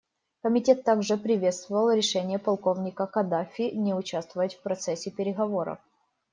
[0.41, 5.77] Комитет также приветствовал решение полковника Каддафи не участвовать в процессе переговоров.